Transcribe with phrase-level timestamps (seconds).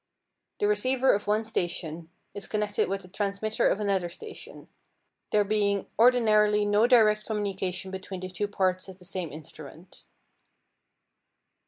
[0.59, 4.67] The receiver of one station is connected with the transmitter of another station;
[5.29, 10.01] there being ordinarily no direct communication between the two parts of the same instrument.